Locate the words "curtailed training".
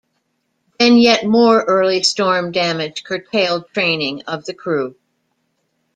3.03-4.23